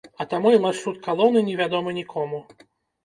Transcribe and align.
А 0.23 0.25
таму 0.29 0.53
і 0.55 0.61
маршрут 0.63 0.97
калоны 1.07 1.45
не 1.51 1.55
вядомы 1.63 1.95
нікому. 1.99 2.43